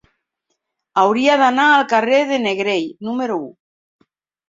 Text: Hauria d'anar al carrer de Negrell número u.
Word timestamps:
Hauria 1.01 1.35
d'anar 1.43 1.67
al 1.75 1.87
carrer 1.93 2.25
de 2.33 2.43
Negrell 2.49 2.91
número 3.11 3.41
u. 3.47 3.49